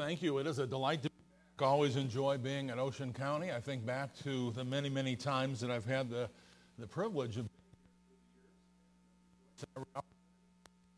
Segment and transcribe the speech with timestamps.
[0.00, 0.38] thank you.
[0.38, 1.10] It is a delight to
[1.60, 3.52] always enjoy being at Ocean County.
[3.52, 6.26] I think back to the many, many times that I've had the,
[6.78, 7.46] the privilege of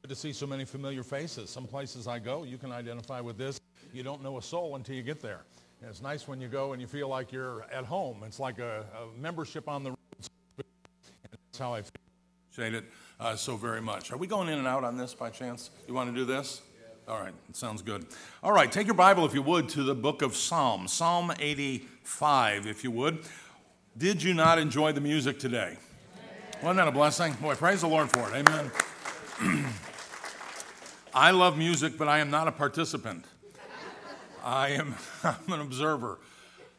[0.08, 1.50] to see so many familiar faces.
[1.50, 3.60] Some places I go, you can identify with this.
[3.92, 5.40] You don't know a soul until you get there.
[5.80, 8.22] And it's nice when you go and you feel like you're at home.
[8.24, 9.98] It's like a, a membership on the road.
[10.58, 11.90] That's how I feel.
[12.52, 12.84] Appreciate it
[13.18, 14.12] uh, so very much.
[14.12, 15.70] Are we going in and out on this by chance?
[15.88, 16.62] You want to do this?
[17.08, 18.06] All right, sounds good.
[18.44, 22.68] All right, take your Bible, if you would, to the book of Psalms, Psalm 85,
[22.68, 23.24] if you would.
[23.98, 25.78] Did you not enjoy the music today?
[26.62, 27.32] Wasn't that a blessing?
[27.34, 28.46] Boy, praise the Lord for it.
[28.46, 28.70] Amen.
[31.14, 33.24] I love music, but I am not a participant.
[34.44, 36.20] I am I'm an observer.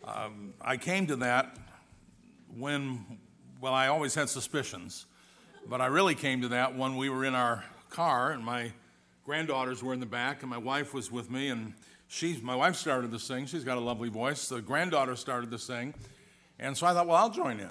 [0.06, 1.58] Um, I came to that
[2.56, 3.20] when,
[3.60, 5.06] well, I always had suspicions,
[5.68, 8.72] but I really came to that when we were in our car and my
[9.26, 11.74] granddaughters were in the back, and my wife was with me, and
[12.08, 13.46] she's my wife started this thing.
[13.46, 14.50] She's got a lovely voice.
[14.50, 15.94] The granddaughter started this thing,
[16.60, 17.70] and so I thought, well, I'll join in.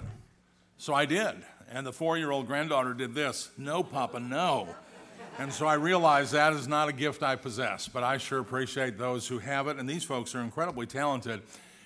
[0.77, 1.35] So I did,
[1.69, 3.49] and the four-year-old granddaughter did this.
[3.57, 4.75] No, Papa, no.
[5.39, 8.99] And so I realized that is not a gift I possess, but I sure appreciate
[8.99, 9.77] those who have it.
[9.77, 11.41] And these folks are incredibly talented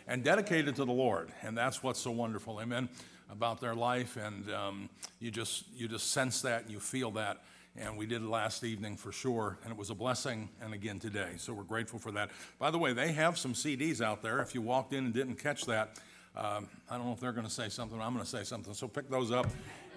[0.06, 2.90] and dedicated to the Lord, and that's what's so wonderful, amen,
[3.30, 4.18] about their life.
[4.18, 7.44] And um, you just you just sense that, and you feel that
[7.78, 11.00] and we did it last evening for sure, and it was a blessing, and again
[11.00, 11.32] today.
[11.38, 12.32] So we're grateful for that.
[12.60, 14.40] By the way, they have some CDs out there.
[14.40, 16.00] If you walked in and didn't catch that,
[16.36, 18.00] um, I don't know if they're going to say something.
[18.00, 18.74] I'm going to say something.
[18.74, 19.48] So pick those up.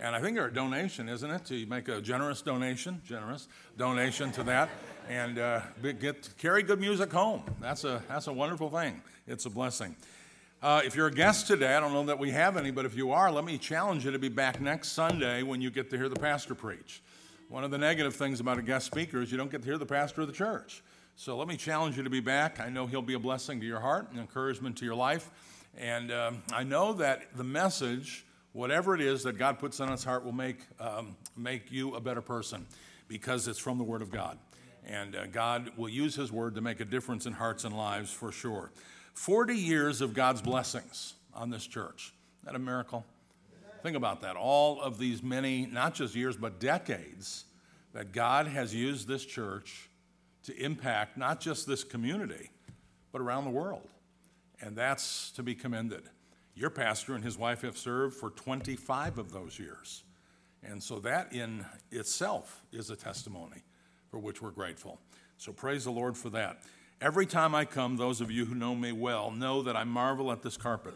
[0.02, 1.44] And I think they're a donation, isn't it?
[1.46, 4.70] To make a generous donation, generous donation to that,
[5.10, 7.42] and uh, get carry good music home.
[7.60, 9.02] That's a that's a wonderful thing.
[9.26, 9.94] It's a blessing.
[10.62, 12.94] Uh, if you're a guest today, I don't know that we have any, but if
[12.94, 15.96] you are, let me challenge you to be back next Sunday when you get to
[15.96, 17.02] hear the pastor preach.
[17.50, 19.76] One of the negative things about a guest speaker is you don't get to hear
[19.76, 20.84] the pastor of the church.
[21.16, 22.60] So let me challenge you to be back.
[22.60, 25.28] I know he'll be a blessing to your heart, an encouragement to your life.
[25.76, 30.04] And um, I know that the message, whatever it is that God puts on his
[30.04, 32.66] heart, will make, um, make you a better person
[33.08, 34.38] because it's from the Word of God.
[34.86, 38.12] And uh, God will use His Word to make a difference in hearts and lives
[38.12, 38.70] for sure.
[39.14, 42.14] 40 years of God's blessings on this church.
[42.42, 43.04] Isn't that a miracle?
[43.82, 44.36] Think about that.
[44.36, 47.44] All of these many, not just years, but decades
[47.92, 49.88] that God has used this church
[50.44, 52.50] to impact not just this community,
[53.12, 53.88] but around the world.
[54.60, 56.02] And that's to be commended.
[56.54, 60.04] Your pastor and his wife have served for 25 of those years.
[60.62, 63.62] And so that in itself is a testimony
[64.10, 65.00] for which we're grateful.
[65.38, 66.60] So praise the Lord for that.
[67.00, 70.30] Every time I come, those of you who know me well know that I marvel
[70.32, 70.92] at this carpet.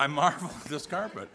[0.00, 1.28] I marvel at this carpet.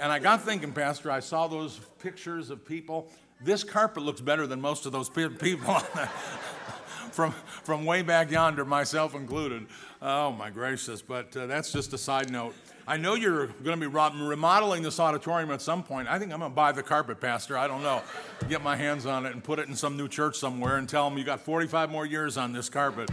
[0.00, 3.08] And I got thinking, Pastor, I saw those pictures of people.
[3.40, 5.74] This carpet looks better than most of those people
[7.12, 7.30] from,
[7.62, 9.68] from way back yonder, myself included.
[10.02, 11.00] Oh, my gracious.
[11.00, 12.56] But uh, that's just a side note.
[12.88, 16.08] I know you're going to be remodeling this auditorium at some point.
[16.08, 17.56] I think I'm going to buy the carpet, Pastor.
[17.56, 18.02] I don't know.
[18.48, 21.08] Get my hands on it and put it in some new church somewhere and tell
[21.08, 23.10] them you got 45 more years on this carpet.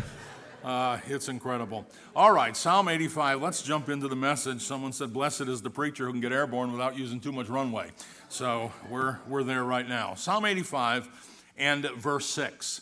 [0.66, 1.86] Uh, it's incredible.
[2.16, 3.40] All right, Psalm 85.
[3.40, 4.64] Let's jump into the message.
[4.64, 7.92] Someone said, Blessed is the preacher who can get airborne without using too much runway.
[8.30, 10.16] So we're, we're there right now.
[10.16, 11.08] Psalm 85
[11.56, 12.81] and verse 6.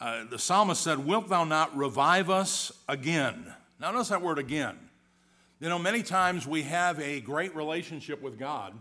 [0.00, 3.52] Uh, the psalmist said, Wilt thou not revive us again?
[3.78, 4.78] Now, notice that word again.
[5.60, 8.72] You know, many times we have a great relationship with God.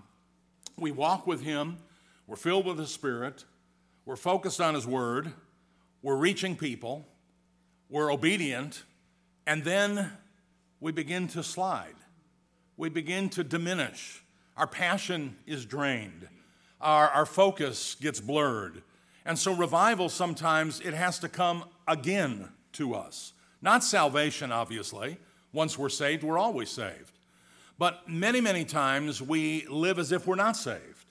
[0.78, 1.80] We walk with Him,
[2.28, 3.44] we're filled with His Spirit,
[4.06, 5.34] we're focused on His Word,
[6.02, 7.06] we're reaching people
[7.92, 8.84] we're obedient,
[9.46, 10.12] and then
[10.80, 11.96] we begin to slide.
[12.78, 14.24] We begin to diminish.
[14.56, 16.28] Our passion is drained.
[16.80, 18.82] Our, our focus gets blurred.
[19.26, 23.34] And so revival sometimes it has to come again to us.
[23.62, 25.18] Not salvation, obviously.
[25.52, 27.20] Once we're saved, we're always saved.
[27.78, 31.06] But many, many times we live as if we're not saved.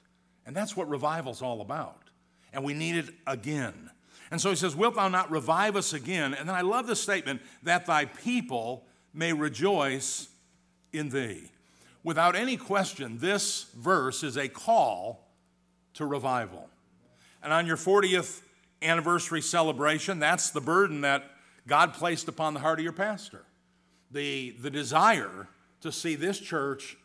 [0.47, 2.05] And that's what revival's all about.
[2.53, 3.91] And we need it again.
[4.31, 6.35] And so he says, Wilt thou not revive us again?
[6.35, 10.29] And then I love the statement, that thy people may rejoice
[10.93, 11.51] in thee.
[12.03, 15.29] Without any question, this verse is a call
[15.95, 16.69] to revival.
[17.43, 18.41] And on your 40th
[18.83, 21.25] anniversary celebration, that's the burden that
[21.67, 23.45] God placed upon the heart of your pastor
[24.11, 25.49] the, the desire
[25.81, 26.97] to see this church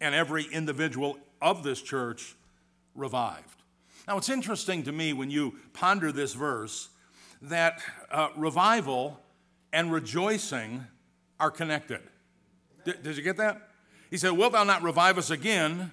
[0.00, 2.36] and every individual of this church
[2.94, 3.62] revived.
[4.06, 6.90] Now, it's interesting to me when you ponder this verse
[7.42, 7.80] that
[8.10, 9.20] uh, revival
[9.72, 10.84] and rejoicing
[11.40, 12.00] are connected.
[12.84, 13.68] D- did you get that?
[14.10, 15.90] He said, Wilt thou not revive us again,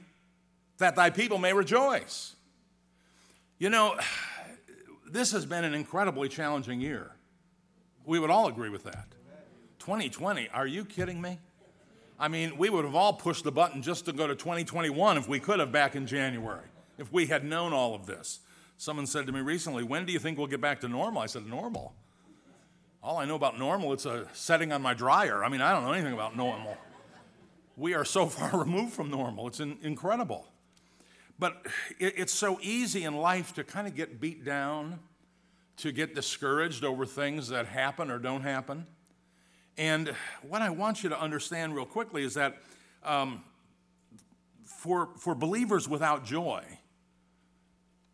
[0.77, 2.35] that thy people may rejoice?
[3.57, 3.95] You know,
[5.09, 7.11] this has been an incredibly challenging year.
[8.05, 9.07] We would all agree with that.
[9.79, 11.39] 2020, are you kidding me?
[12.19, 15.27] I mean, we would have all pushed the button just to go to 2021 if
[15.27, 16.65] we could have back in January,
[17.01, 18.39] if we had known all of this.
[18.77, 21.21] Someone said to me recently, When do you think we'll get back to normal?
[21.21, 21.93] I said, Normal.
[23.03, 25.43] All I know about normal, it's a setting on my dryer.
[25.43, 26.77] I mean, I don't know anything about normal.
[27.75, 29.47] We are so far removed from normal.
[29.47, 30.47] It's in, incredible.
[31.39, 31.65] But
[31.99, 34.99] it, it's so easy in life to kind of get beat down,
[35.77, 38.85] to get discouraged over things that happen or don't happen.
[39.77, 40.13] And
[40.47, 42.61] what I want you to understand real quickly is that
[43.03, 43.43] um,
[44.63, 46.63] for, for believers without joy,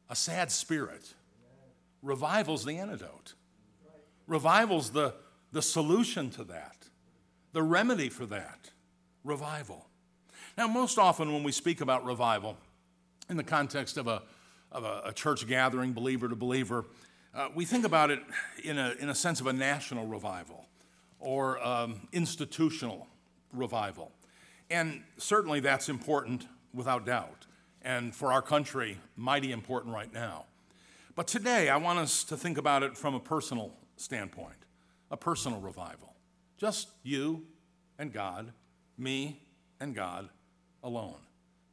[0.09, 1.13] a sad spirit,
[2.01, 3.33] revival's the antidote.
[4.27, 5.13] Revival's the,
[5.51, 6.87] the solution to that,
[7.53, 8.71] the remedy for that.
[9.23, 9.85] Revival.
[10.57, 12.57] Now, most often when we speak about revival
[13.29, 14.21] in the context of a,
[14.71, 16.85] of a, a church gathering, believer to believer,
[17.35, 18.19] uh, we think about it
[18.63, 20.65] in a, in a sense of a national revival
[21.19, 23.07] or um, institutional
[23.51, 24.11] revival.
[24.69, 27.46] And certainly that's important without doubt.
[27.81, 30.45] And for our country, mighty important right now.
[31.15, 34.57] But today, I want us to think about it from a personal standpoint,
[35.09, 36.13] a personal revival.
[36.57, 37.43] Just you
[37.97, 38.51] and God,
[38.97, 39.41] me
[39.79, 40.29] and God
[40.83, 41.19] alone.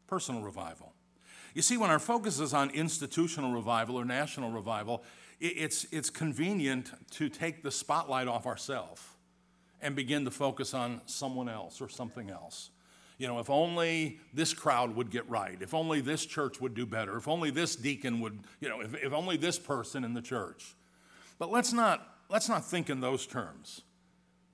[0.06, 0.92] Personal revival.
[1.54, 5.04] You see, when our focus is on institutional revival or national revival,
[5.40, 9.02] it's, it's convenient to take the spotlight off ourselves
[9.80, 12.70] and begin to focus on someone else or something else.
[13.18, 16.84] You know, if only this crowd would get right, if only this church would do
[16.84, 20.22] better, if only this deacon would, you know, if, if only this person in the
[20.22, 20.74] church.
[21.38, 23.82] But let's not let's not think in those terms.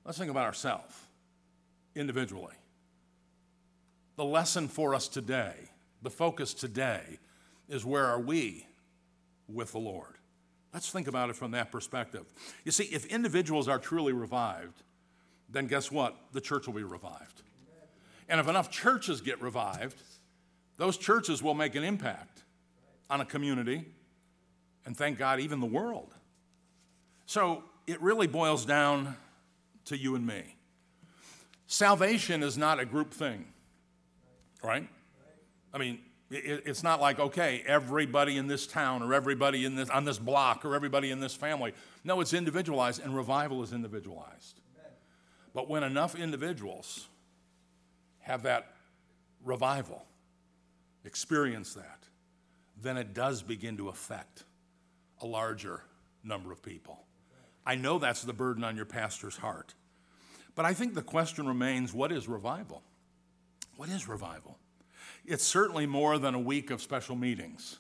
[0.04, 0.94] Let's think about ourselves
[1.94, 2.54] individually.
[4.16, 5.54] The lesson for us today,
[6.02, 7.18] the focus today,
[7.68, 8.66] is where are we
[9.48, 10.18] with the Lord?
[10.74, 12.26] Let's think about it from that perspective.
[12.64, 14.82] You see, if individuals are truly revived,
[15.48, 16.16] then guess what?
[16.32, 17.42] The church will be revived.
[18.30, 20.00] And if enough churches get revived,
[20.76, 22.44] those churches will make an impact
[23.10, 23.84] on a community,
[24.86, 26.14] and thank God, even the world.
[27.26, 29.16] So it really boils down
[29.86, 30.56] to you and me.
[31.66, 33.46] Salvation is not a group thing,
[34.62, 34.88] right?
[35.74, 35.98] I mean,
[36.30, 40.64] it's not like, okay, everybody in this town or everybody in this, on this block
[40.64, 41.74] or everybody in this family.
[42.04, 44.60] No, it's individualized, and revival is individualized.
[45.52, 47.08] But when enough individuals
[48.20, 48.72] have that
[49.44, 50.04] revival,
[51.04, 52.04] experience that,
[52.80, 54.44] then it does begin to affect
[55.20, 55.82] a larger
[56.24, 57.04] number of people.
[57.66, 59.74] I know that's the burden on your pastor's heart.
[60.54, 62.82] But I think the question remains what is revival?
[63.76, 64.58] What is revival?
[65.24, 67.78] It's certainly more than a week of special meetings.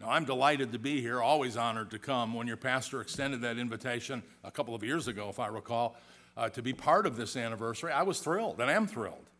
[0.00, 2.34] Now, I'm delighted to be here, always honored to come.
[2.34, 5.96] When your pastor extended that invitation a couple of years ago, if I recall,
[6.36, 9.30] uh, to be part of this anniversary, I was thrilled and am thrilled.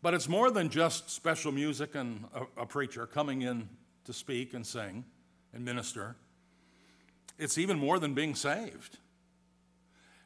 [0.00, 3.68] But it's more than just special music and a, a preacher coming in
[4.04, 5.04] to speak and sing
[5.52, 6.16] and minister.
[7.38, 8.98] It's even more than being saved.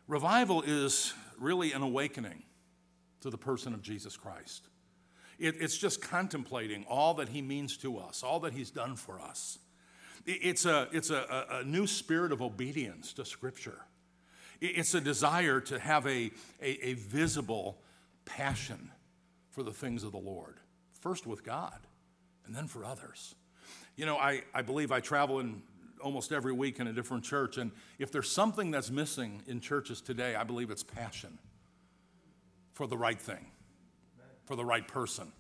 [0.07, 2.43] Revival is really an awakening
[3.21, 4.69] to the person of Jesus Christ.
[5.39, 9.21] It, it's just contemplating all that he means to us, all that he's done for
[9.21, 9.59] us.
[10.27, 13.81] It, it's a, it's a, a, new spirit of obedience to Scripture.
[14.61, 16.31] It, it's a desire to have a,
[16.61, 17.79] a, a visible
[18.25, 18.91] passion
[19.53, 20.57] for the things of the Lord,
[21.01, 21.79] first with God
[22.47, 23.35] and then for others.
[23.97, 25.63] You know, I, I believe I travel in
[26.01, 27.59] almost every week in a different church.
[27.59, 31.39] And if there's something that's missing in churches today, I believe it's passion
[32.73, 33.47] for the right thing,
[34.45, 35.31] for the right person.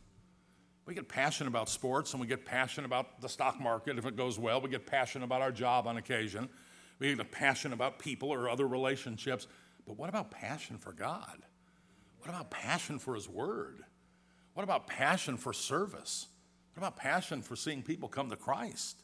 [0.84, 4.16] We get passionate about sports and we get passionate about the stock market if it
[4.16, 4.60] goes well.
[4.60, 6.48] We get passionate about our job on occasion.
[6.98, 9.46] We get passionate about people or other relationships.
[9.86, 11.42] But what about passion for God?
[12.18, 13.84] What about passion for His Word?
[14.54, 16.28] What about passion for service?
[16.74, 19.02] What about passion for seeing people come to Christ?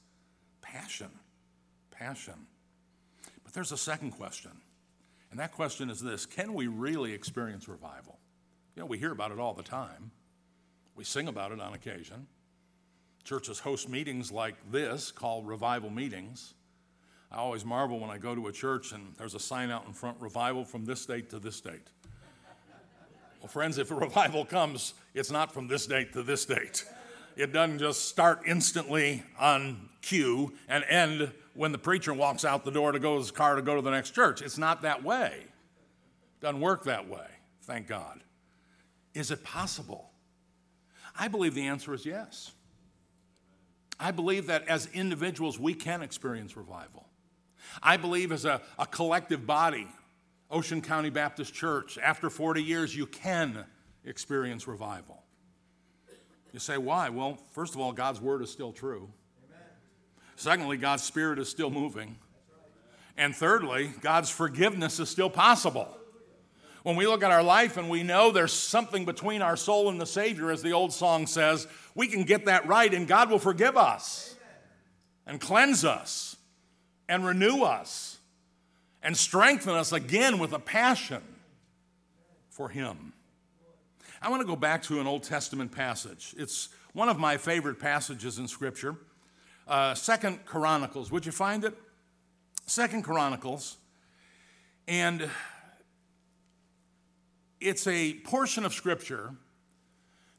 [0.62, 1.10] Passion
[1.98, 2.46] passion.
[3.44, 4.52] But there's a second question,
[5.30, 8.18] and that question is this Can we really experience revival?
[8.74, 10.10] You know, we hear about it all the time,
[10.94, 12.26] we sing about it on occasion.
[13.24, 16.54] Churches host meetings like this called revival meetings.
[17.30, 19.92] I always marvel when I go to a church and there's a sign out in
[19.92, 21.88] front revival from this date to this date.
[23.40, 26.84] Well, friends, if a revival comes, it's not from this date to this date.
[27.36, 32.70] It doesn't just start instantly on cue and end when the preacher walks out the
[32.70, 34.42] door to go to his car to go to the next church.
[34.42, 35.32] It's not that way.
[35.36, 37.26] It doesn't work that way,
[37.62, 38.20] thank God.
[39.14, 40.10] Is it possible?
[41.18, 42.52] I believe the answer is yes.
[44.00, 47.06] I believe that as individuals, we can experience revival.
[47.82, 49.88] I believe as a, a collective body,
[50.50, 53.64] Ocean County Baptist Church, after 40 years, you can
[54.04, 55.22] experience revival.
[56.52, 57.10] You say, why?
[57.10, 59.10] Well, first of all, God's word is still true.
[59.44, 59.62] Amen.
[60.36, 62.16] Secondly, God's spirit is still moving.
[63.18, 65.94] And thirdly, God's forgiveness is still possible.
[66.84, 70.00] When we look at our life and we know there's something between our soul and
[70.00, 73.40] the Savior, as the old song says, we can get that right and God will
[73.40, 74.36] forgive us
[75.26, 76.36] and cleanse us
[77.08, 78.17] and renew us
[79.08, 81.22] and strengthen us again with a passion
[82.50, 83.14] for Him.
[84.20, 86.34] I want to go back to an Old Testament passage.
[86.36, 88.96] It's one of my favorite passages in Scripture.
[89.66, 91.10] Uh, Second Chronicles.
[91.10, 91.74] Would you find it?
[92.66, 93.78] Second Chronicles.
[94.86, 95.30] And
[97.62, 99.32] it's a portion of Scripture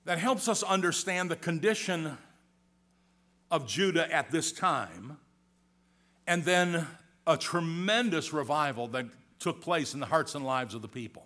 [0.06, 2.20] that helps us understand the condition
[3.50, 5.18] of Judah at this time,
[6.28, 6.86] and then
[7.29, 9.05] a tremendous revival that
[9.38, 11.25] took place in the hearts and lives of the people.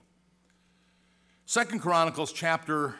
[1.45, 2.95] Second Chronicles chapter,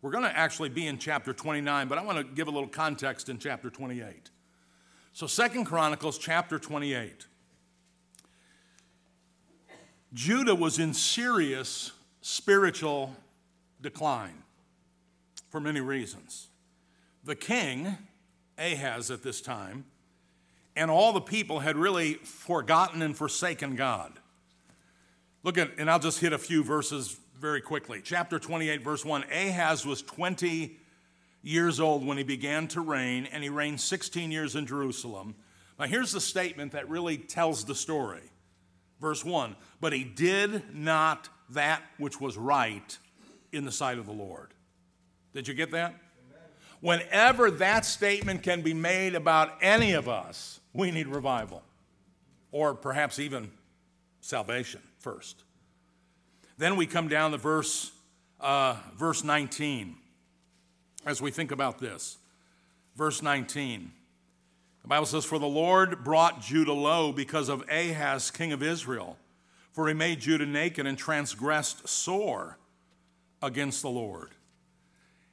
[0.00, 2.68] we're going to actually be in chapter 29, but I want to give a little
[2.68, 4.30] context in chapter 28.
[5.12, 7.26] So Second Chronicles chapter 28.
[10.14, 13.16] Judah was in serious spiritual
[13.80, 14.44] decline
[15.48, 16.46] for many reasons.
[17.24, 17.98] The king,
[18.56, 19.84] Ahaz at this time,
[20.76, 24.12] and all the people had really forgotten and forsaken God.
[25.42, 28.00] Look at, and I'll just hit a few verses very quickly.
[28.02, 30.76] Chapter 28, verse 1 Ahaz was 20
[31.42, 35.34] years old when he began to reign, and he reigned 16 years in Jerusalem.
[35.78, 38.30] Now, here's the statement that really tells the story.
[39.00, 42.98] Verse 1 But he did not that which was right
[43.52, 44.52] in the sight of the Lord.
[45.32, 45.94] Did you get that?
[46.80, 51.62] Whenever that statement can be made about any of us, we need revival,
[52.52, 53.50] or perhaps even
[54.20, 55.44] salvation first.
[56.58, 57.92] Then we come down to verse,
[58.40, 59.96] uh, verse 19
[61.06, 62.18] as we think about this.
[62.96, 63.92] Verse 19.
[64.82, 69.16] The Bible says, For the Lord brought Judah low because of Ahaz, king of Israel,
[69.72, 72.58] for he made Judah naked and transgressed sore
[73.42, 74.30] against the Lord.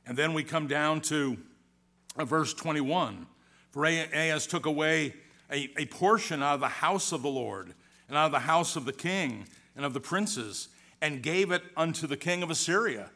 [0.05, 1.37] And then we come down to
[2.17, 3.25] uh, verse 21.
[3.71, 5.15] For Ahaz took away
[5.51, 7.73] a, a portion out of the house of the Lord
[8.07, 9.45] and out of the house of the king
[9.75, 10.69] and of the princes
[11.01, 13.09] and gave it unto the king of Assyria.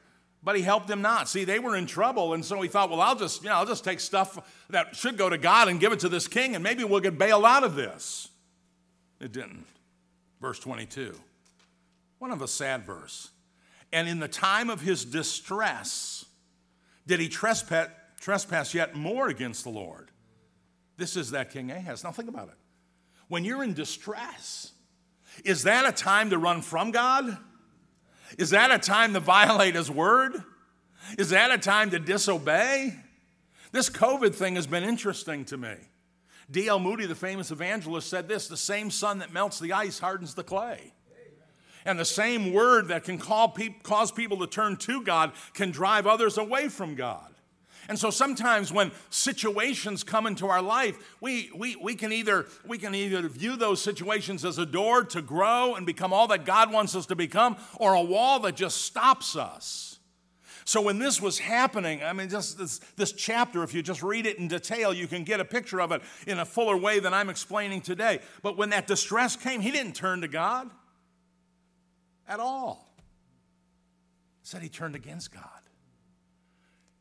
[0.43, 1.27] But he helped them not.
[1.27, 3.65] See, they were in trouble, and so he thought, well, I'll just, you know, I'll
[3.65, 6.63] just take stuff that should go to God and give it to this king, and
[6.63, 8.29] maybe we'll get bailed out of this.
[9.19, 9.65] It didn't.
[10.39, 11.15] Verse 22.
[12.19, 13.29] One of a sad verse.
[13.91, 16.25] And in the time of his distress,
[17.05, 20.12] did he trespass, trespass yet more against the Lord?
[20.97, 22.03] This is that King Ahaz.
[22.03, 22.55] Now think about it.
[23.27, 24.71] When you're in distress,
[25.45, 27.37] is that a time to run from God?
[28.37, 30.33] Is that a time to violate his word?
[31.17, 32.95] Is that a time to disobey?
[33.71, 35.75] This COVID thing has been interesting to me.
[36.49, 36.79] D.L.
[36.79, 40.43] Moody, the famous evangelist, said this the same sun that melts the ice hardens the
[40.43, 40.93] clay.
[41.85, 46.05] And the same word that can pe- cause people to turn to God can drive
[46.05, 47.33] others away from God.
[47.89, 52.77] And so sometimes when situations come into our life, we, we, we, can either, we
[52.77, 56.72] can either view those situations as a door to grow and become all that God
[56.72, 60.00] wants us to become, or a wall that just stops us.
[60.65, 64.25] So when this was happening, I mean, just this, this chapter, if you just read
[64.25, 67.13] it in detail, you can get a picture of it in a fuller way than
[67.13, 68.20] I'm explaining today.
[68.41, 70.70] But when that distress came, he didn't turn to God
[72.27, 72.94] at all.
[74.44, 75.44] Said he turned against God.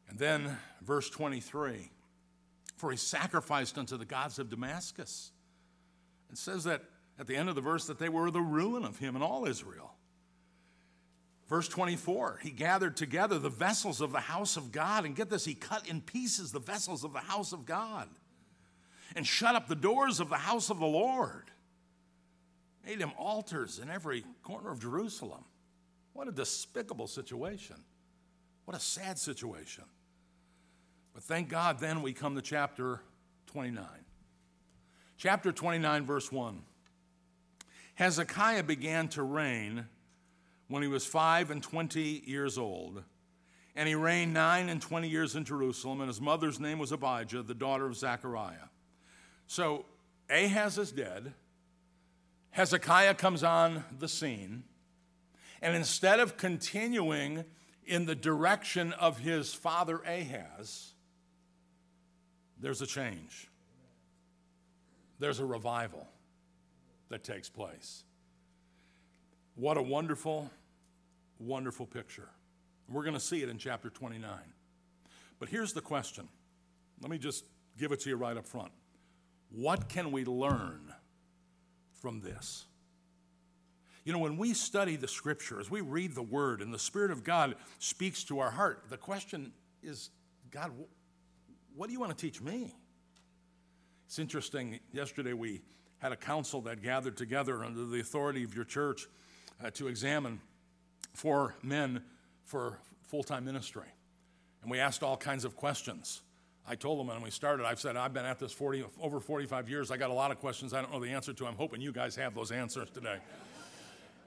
[0.08, 1.90] And then verse 23
[2.76, 5.32] For he sacrificed unto the gods of Damascus.
[6.30, 6.82] It says that
[7.18, 9.46] at the end of the verse that they were the ruin of him and all
[9.46, 9.92] Israel.
[11.48, 15.04] Verse 24, he gathered together the vessels of the house of God.
[15.04, 18.08] And get this, he cut in pieces the vessels of the house of God
[19.14, 21.50] and shut up the doors of the house of the Lord.
[22.84, 25.44] Made him altars in every corner of Jerusalem.
[26.12, 27.76] What a despicable situation.
[28.64, 29.84] What a sad situation.
[31.16, 33.00] But thank God, then we come to chapter
[33.46, 33.82] 29.
[35.16, 36.60] Chapter 29, verse 1.
[37.94, 39.86] Hezekiah began to reign
[40.68, 43.02] when he was five and twenty years old.
[43.74, 47.44] And he reigned nine and twenty years in Jerusalem, and his mother's name was Abijah,
[47.44, 48.68] the daughter of Zechariah.
[49.46, 49.86] So
[50.28, 51.32] Ahaz is dead.
[52.50, 54.64] Hezekiah comes on the scene.
[55.62, 57.46] And instead of continuing
[57.86, 60.92] in the direction of his father Ahaz,
[62.60, 63.48] there's a change.
[65.18, 66.06] There's a revival
[67.08, 68.04] that takes place.
[69.54, 70.50] What a wonderful,
[71.38, 72.28] wonderful picture.
[72.88, 74.30] We're going to see it in chapter 29.
[75.38, 76.28] But here's the question.
[77.00, 77.44] Let me just
[77.78, 78.72] give it to you right up front.
[79.50, 80.92] What can we learn
[82.00, 82.64] from this?
[84.04, 87.10] You know, when we study the scripture, as we read the word and the Spirit
[87.10, 90.10] of God speaks to our heart, the question is
[90.50, 90.70] God,
[91.76, 92.74] what do you want to teach me?
[94.06, 94.80] It's interesting.
[94.92, 95.60] Yesterday we
[95.98, 99.06] had a council that gathered together under the authority of your church
[99.62, 100.40] uh, to examine
[101.12, 102.02] four men
[102.44, 102.78] for
[103.08, 103.88] full time ministry.
[104.62, 106.22] And we asked all kinds of questions.
[106.68, 109.68] I told them when we started, I've said, I've been at this 40, over 45
[109.68, 109.90] years.
[109.90, 111.46] I got a lot of questions I don't know the answer to.
[111.46, 113.18] I'm hoping you guys have those answers today.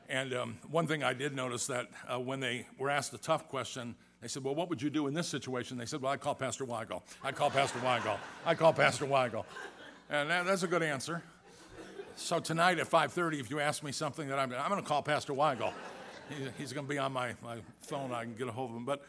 [0.07, 3.49] And um, one thing I did notice that uh, when they were asked a tough
[3.49, 5.77] question, they said, Well, what would you do in this situation?
[5.77, 7.01] They said, Well, I'd call Pastor Weigel.
[7.23, 8.17] I'd call Pastor Weigel.
[8.45, 9.45] I'd call Pastor Weigel.
[10.09, 11.23] And that, that's a good answer.
[12.15, 15.01] So tonight at 5.30, if you ask me something that I'm, I'm going to call
[15.01, 15.71] Pastor Weigel.
[16.29, 18.11] He, he's going to be on my, my phone.
[18.11, 18.85] I can get a hold of him.
[18.85, 19.03] But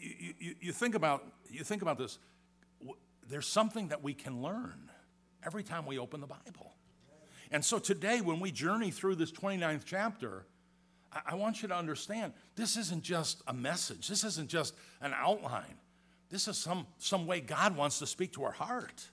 [0.00, 2.18] you, you, you, think about, you think about this
[3.28, 4.90] there's something that we can learn
[5.44, 6.74] every time we open the Bible.
[7.50, 10.46] And so today, when we journey through this 29th chapter,
[11.12, 15.76] I, want you to understand this isn't just a message, this isn't just an outline.
[16.30, 19.04] This is some, some way God wants to speak to our heart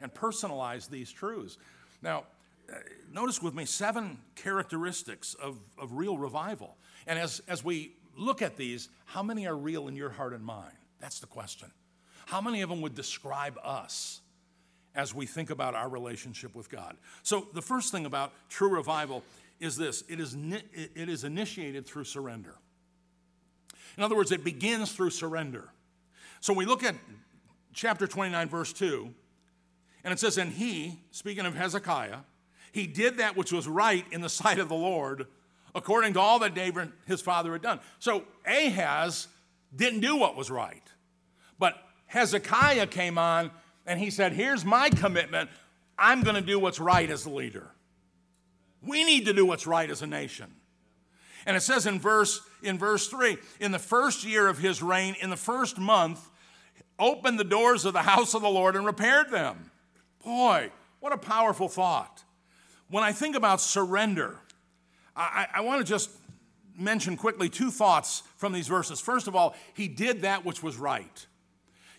[0.00, 1.58] and personalize these truths.
[2.00, 2.24] Now,
[2.70, 2.76] uh,
[3.12, 6.76] notice with me seven characteristics of, of real revival.
[7.06, 10.44] And as, as we look at these, how many are real in your heart and
[10.44, 10.76] mind?
[11.00, 11.70] That's the question.
[12.26, 14.20] How many of them would describe us
[14.94, 16.96] as we think about our relationship with God?
[17.24, 19.24] So, the first thing about true revival
[19.60, 20.36] is this it is,
[20.72, 22.56] it is initiated through surrender.
[23.96, 25.68] In other words, it begins through surrender.
[26.40, 26.94] So, we look at
[27.72, 29.12] chapter 29, verse 2,
[30.04, 32.18] and it says, And he, speaking of Hezekiah,
[32.72, 35.26] he did that which was right in the sight of the Lord,
[35.74, 37.80] according to all that David, his father, had done.
[37.98, 39.28] So Ahaz
[39.74, 40.82] didn't do what was right.
[41.58, 41.74] But
[42.06, 43.50] Hezekiah came on
[43.86, 45.50] and he said, Here's my commitment.
[45.98, 47.70] I'm going to do what's right as a leader.
[48.86, 50.52] We need to do what's right as a nation.
[51.46, 55.16] And it says in verse, in verse 3 in the first year of his reign,
[55.20, 56.28] in the first month,
[56.98, 59.70] opened the doors of the house of the Lord and repaired them.
[60.24, 62.24] Boy, what a powerful thought.
[62.88, 64.38] When I think about surrender,
[65.16, 66.10] I, I want to just
[66.76, 69.00] mention quickly two thoughts from these verses.
[69.00, 71.26] First of all, he did that which was right.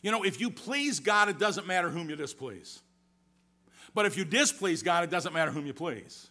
[0.02, 2.82] You know, if you please God, it doesn't matter whom you displease.
[3.94, 6.28] But if you displease God, it doesn't matter whom you please.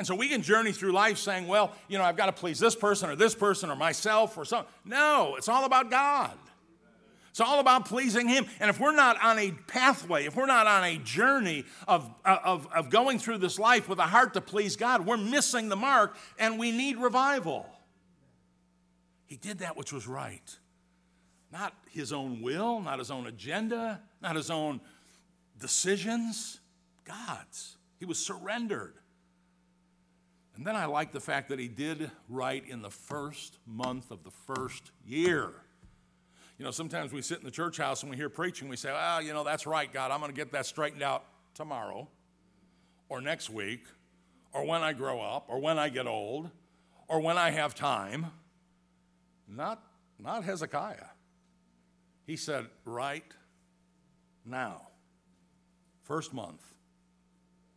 [0.00, 2.58] And so we can journey through life saying, well, you know, I've got to please
[2.58, 4.72] this person or this person or myself or something.
[4.82, 6.32] No, it's all about God.
[7.28, 8.46] It's all about pleasing Him.
[8.60, 12.38] And if we're not on a pathway, if we're not on a journey of, uh,
[12.42, 15.76] of, of going through this life with a heart to please God, we're missing the
[15.76, 17.66] mark and we need revival.
[19.26, 20.56] He did that which was right.
[21.52, 24.80] Not his own will, not his own agenda, not his own
[25.58, 26.58] decisions,
[27.04, 27.76] God's.
[27.98, 28.94] He was surrendered.
[30.56, 34.24] And then I like the fact that he did right in the first month of
[34.24, 35.52] the first year.
[36.58, 38.92] You know, sometimes we sit in the church house and we hear preaching, we say,
[38.92, 42.06] well, you know, that's right, God, I'm going to get that straightened out tomorrow
[43.08, 43.84] or next week
[44.52, 46.50] or when I grow up or when I get old
[47.08, 48.26] or when I have time.
[49.48, 49.82] Not,
[50.18, 51.06] not Hezekiah.
[52.26, 53.24] He said, right
[54.44, 54.88] now,
[56.02, 56.62] first month,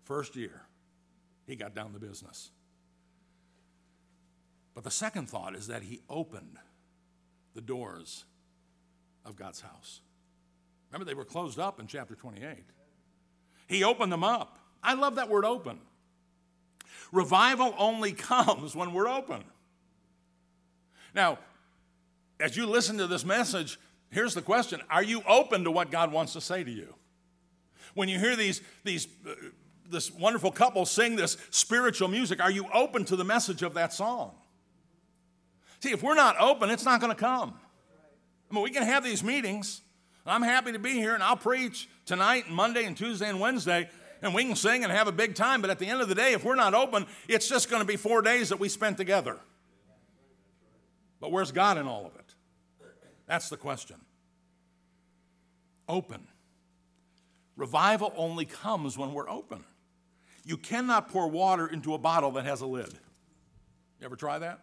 [0.03, 0.63] first year,
[1.47, 2.51] he got down to business.
[4.73, 6.57] But the second thought is that he opened
[7.53, 8.25] the doors
[9.25, 10.01] of God's house.
[10.91, 12.65] Remember, they were closed up in chapter 28.
[13.67, 14.57] He opened them up.
[14.81, 15.79] I love that word open.
[17.11, 19.43] Revival only comes when we're open.
[21.13, 21.39] Now,
[22.39, 23.77] as you listen to this message,
[24.13, 26.93] Here's the question Are you open to what God wants to say to you?
[27.95, 29.33] When you hear these, these, uh,
[29.89, 33.91] this wonderful couple sing this spiritual music, are you open to the message of that
[33.91, 34.35] song?
[35.83, 37.53] See, if we're not open, it's not going to come.
[38.49, 39.81] I mean, we can have these meetings.
[40.25, 43.89] I'm happy to be here and I'll preach tonight and Monday and Tuesday and Wednesday
[44.21, 45.59] and we can sing and have a big time.
[45.59, 47.85] But at the end of the day, if we're not open, it's just going to
[47.85, 49.37] be four days that we spent together.
[51.19, 52.33] But where's God in all of it?
[53.27, 53.97] That's the question.
[55.89, 56.25] Open.
[57.57, 59.65] Revival only comes when we're open.
[60.45, 62.93] You cannot pour water into a bottle that has a lid.
[63.99, 64.61] You ever try that?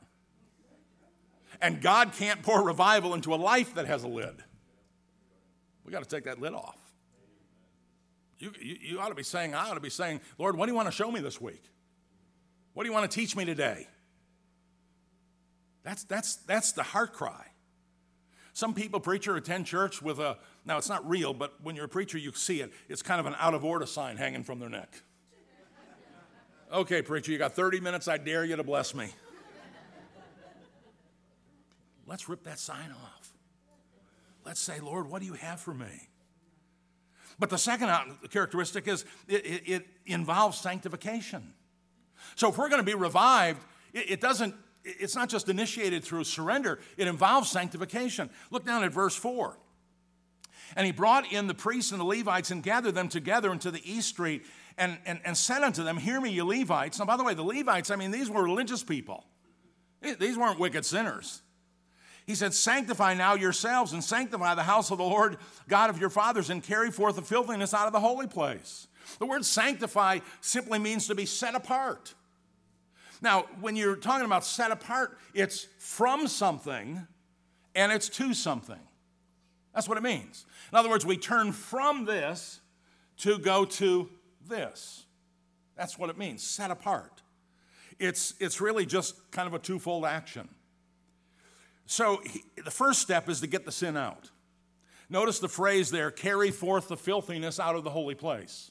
[1.60, 4.34] And God can't pour revival into a life that has a lid.
[5.84, 6.78] We got to take that lid off.
[8.38, 10.72] You, you, you, ought to be saying, I ought to be saying, Lord, what do
[10.72, 11.62] you want to show me this week?
[12.72, 13.86] What do you want to teach me today?
[15.82, 17.46] That's, that's, that's the heart cry.
[18.52, 21.88] Some people, preacher, attend church with a, now it's not real, but when you're a
[21.88, 22.72] preacher, you see it.
[22.88, 25.02] It's kind of an out of order sign hanging from their neck.
[26.72, 28.06] Okay, preacher, you got 30 minutes.
[28.06, 29.08] I dare you to bless me.
[32.10, 33.32] Let's rip that sign off.
[34.44, 36.08] Let's say, Lord, what do you have for me?
[37.38, 37.88] But the second
[38.30, 41.54] characteristic is it, it, it involves sanctification.
[42.34, 43.62] So if we're going to be revived,
[43.94, 48.30] it, it doesn't it's not just initiated through surrender, it involves sanctification.
[48.50, 49.56] Look down at verse 4.
[50.74, 53.82] And he brought in the priests and the Levites and gathered them together into the
[53.88, 54.46] east street
[54.78, 56.98] and, and, and said unto them, Hear me, you Levites.
[56.98, 59.24] Now, by the way, the Levites, I mean, these were religious people,
[60.18, 61.42] these weren't wicked sinners.
[62.30, 66.10] He said, Sanctify now yourselves and sanctify the house of the Lord God of your
[66.10, 68.86] fathers and carry forth the filthiness out of the holy place.
[69.18, 72.14] The word sanctify simply means to be set apart.
[73.20, 77.04] Now, when you're talking about set apart, it's from something
[77.74, 78.78] and it's to something.
[79.74, 80.46] That's what it means.
[80.70, 82.60] In other words, we turn from this
[83.18, 84.08] to go to
[84.46, 85.04] this.
[85.76, 87.22] That's what it means, set apart.
[87.98, 90.48] It's, it's really just kind of a twofold action.
[91.90, 94.30] So he, the first step is to get the sin out.
[95.08, 98.70] Notice the phrase there carry forth the filthiness out of the holy place.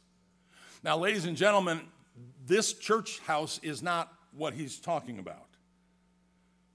[0.84, 1.82] Now, ladies and gentlemen,
[2.45, 5.49] this church house is not what he's talking about.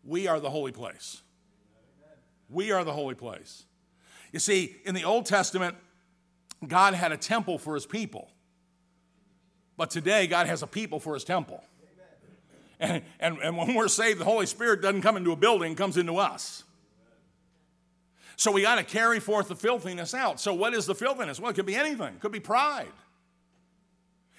[0.04, 1.22] We are the holy place.
[2.50, 3.64] We are the holy place.
[4.30, 5.76] You see, in the Old Testament,
[6.68, 8.28] God had a temple for his people.
[9.78, 11.64] But today, God has a people for his temple.
[12.84, 15.96] And, and, and when we're saved, the Holy Spirit doesn't come into a building, comes
[15.96, 16.64] into us.
[18.36, 20.40] So we got to carry forth the filthiness out.
[20.40, 21.40] So, what is the filthiness?
[21.40, 22.92] Well, it could be anything, it could be pride.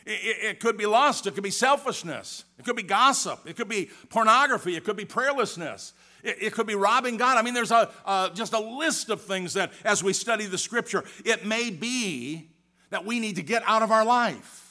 [0.06, 3.68] It, it, could be lust, it could be selfishness, it could be gossip, it could
[3.68, 7.38] be pornography, it could be prayerlessness, it, it could be robbing God.
[7.38, 10.60] I mean, there's a, uh, just a list of things that, as we study the
[10.60, 12.50] scripture, it may be
[12.92, 14.65] that we need to get out of our life.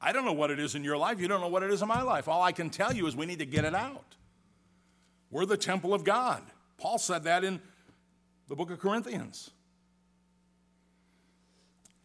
[0.00, 1.82] I don't know what it is in your life, you don't know what it is
[1.82, 2.28] in my life.
[2.28, 4.16] All I can tell you is we need to get it out.
[5.30, 6.42] We're the temple of God.
[6.78, 7.60] Paul said that in
[8.48, 9.50] the book of Corinthians.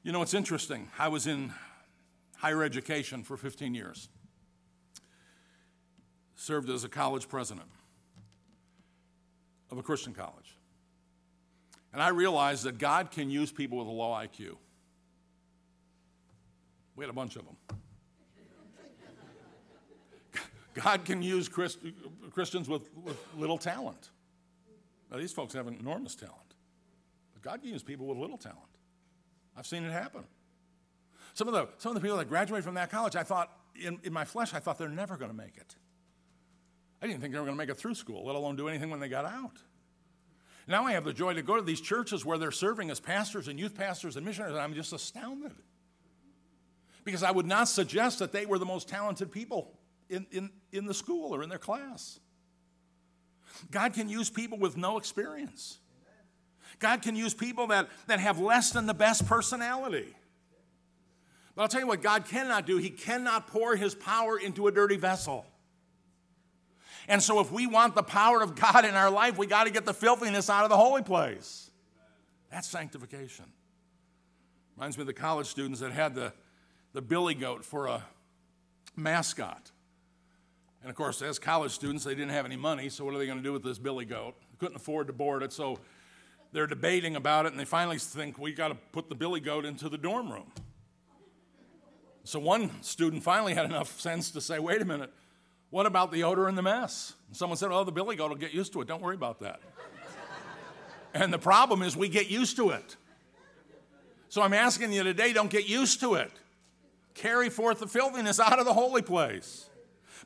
[0.04, 0.90] You know, it's interesting.
[1.00, 1.54] I was in
[2.38, 4.10] higher education for 15 years.
[6.36, 7.70] Served as a college president
[9.72, 10.58] of a Christian college.
[11.94, 14.58] And I realized that God can use people with a low IQ.
[16.96, 17.56] We had a bunch of them.
[20.74, 21.80] God can use Christ,
[22.32, 24.10] Christians with, with little talent.
[25.12, 26.38] Now, these folks have enormous talent.
[27.34, 28.60] But God can use people with little talent.
[29.56, 30.24] I've seen it happen.
[31.36, 34.00] Some of the, some of the people that graduated from that college, I thought, in,
[34.04, 35.76] in my flesh, I thought they're never going to make it.
[37.02, 38.90] I didn't think they were going to make it through school, let alone do anything
[38.90, 39.58] when they got out.
[40.68, 43.48] Now I have the joy to go to these churches where they're serving as pastors
[43.48, 45.52] and youth pastors and missionaries, and I'm just astounded.
[47.04, 49.74] Because I would not suggest that they were the most talented people
[50.10, 52.20] in, in, in the school or in their class.
[53.72, 55.80] God can use people with no experience.
[56.80, 60.16] God can use people that, that have less than the best personality.
[61.56, 62.78] But I'll tell you what God cannot do.
[62.78, 65.46] He cannot pour his power into a dirty vessel.
[67.08, 69.70] And so, if we want the power of God in our life, we got to
[69.70, 71.70] get the filthiness out of the holy place.
[72.50, 73.46] That's sanctification.
[74.78, 76.34] Reminds me of the college students that had the,
[76.94, 78.04] the billy goat for a
[78.96, 79.72] mascot.
[80.84, 83.26] And of course, as college students, they didn't have any money, so what are they
[83.26, 84.36] going to do with this billy goat?
[84.60, 85.80] Couldn't afford to board it, so
[86.52, 89.64] they're debating about it, and they finally think we got to put the billy goat
[89.64, 90.52] into the dorm room.
[92.26, 95.12] So one student finally had enough sense to say, wait a minute,
[95.70, 97.14] what about the odor and the mess?
[97.30, 98.88] And someone said, oh, the billy goat will get used to it.
[98.88, 99.62] Don't worry about that.
[101.14, 102.98] and the problem is we get used to it.
[104.28, 106.32] So I'm asking you today, don't get used to it.
[107.14, 109.70] Carry forth the filthiness out of the holy place.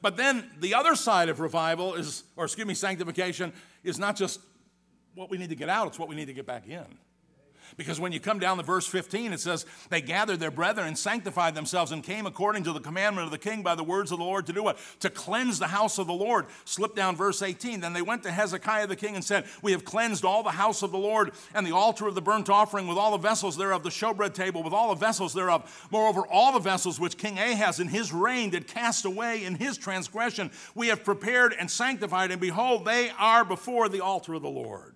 [0.02, 4.40] But then the other side of revival is, or excuse me, sanctification, is not just
[5.16, 6.86] what we need to get out, it's what we need to get back in.
[7.76, 10.98] Because when you come down to verse 15, it says, They gathered their brethren and
[10.98, 14.20] sanctified themselves and came according to the commandment of the king by the words of
[14.20, 14.78] the Lord to do what?
[15.02, 16.46] To cleanse the house of the Lord.
[16.66, 17.82] Slip down verse 18.
[17.82, 20.84] Then they went to Hezekiah the king and said, We have cleansed all the house
[20.84, 23.84] of the Lord and the altar of the burnt offering with all the vessels thereof,
[23.84, 25.88] the showbread table with all the vessels thereof.
[25.92, 29.78] Moreover, all the vessels which King Ahaz in his reign did cast away in his
[29.78, 34.50] transgression, we have prepared and sanctified, and behold, they are before the altar of the
[34.50, 34.96] Lord.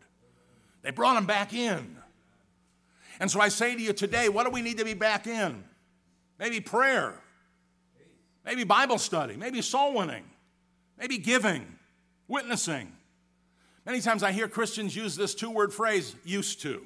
[0.82, 1.98] They brought them back in.
[3.22, 5.64] And so I say to you today, what do we need to be back in?
[6.38, 7.22] Maybe prayer,
[8.44, 10.26] maybe Bible study, maybe soul winning,
[10.98, 11.66] maybe giving,
[12.28, 12.92] witnessing,
[13.86, 16.86] Many times I hear Christians use this two word phrase, used to.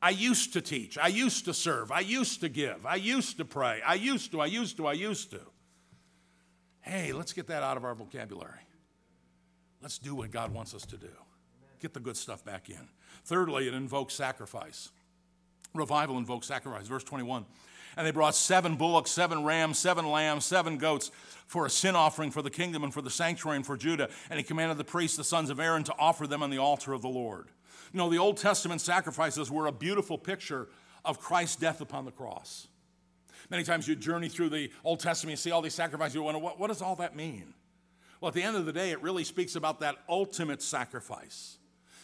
[0.00, 0.98] I used to teach.
[0.98, 1.90] I used to serve.
[1.90, 2.86] I used to give.
[2.86, 3.80] I used to pray.
[3.84, 5.40] I used to, I used to, I used to.
[6.80, 8.60] Hey, let's get that out of our vocabulary.
[9.80, 11.10] Let's do what God wants us to do.
[11.80, 12.88] Get the good stuff back in.
[13.24, 14.90] Thirdly, it invokes sacrifice.
[15.74, 16.86] Revival invokes sacrifice.
[16.86, 17.44] Verse 21.
[17.96, 21.10] And they brought seven bullocks, seven rams, seven lambs, seven goats
[21.46, 24.08] for a sin offering for the kingdom and for the sanctuary and for Judah.
[24.30, 26.92] And he commanded the priests, the sons of Aaron, to offer them on the altar
[26.92, 27.48] of the Lord.
[27.92, 30.68] You know, the Old Testament sacrifices were a beautiful picture
[31.04, 32.66] of Christ's death upon the cross.
[33.50, 36.40] Many times you journey through the Old Testament, you see all these sacrifices, you wonder,
[36.40, 37.54] what, what does all that mean?
[38.20, 41.58] Well, at the end of the day, it really speaks about that ultimate sacrifice.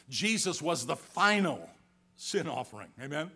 [0.08, 1.68] Jesus was the final
[2.16, 2.88] sin offering.
[3.02, 3.30] Amen?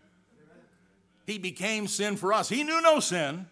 [1.27, 2.49] He became sin for us.
[2.49, 3.47] He knew no sin,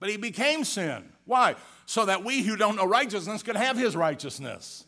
[0.00, 1.04] but he became sin.
[1.26, 1.56] Why?
[1.86, 4.84] So that we who don't know righteousness could have his righteousness.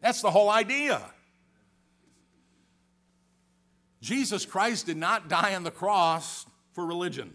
[0.00, 1.02] That's the whole idea.
[4.00, 7.34] Jesus Christ did not die on the cross for religion.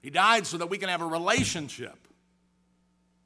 [0.00, 1.96] He died so that we can have a relationship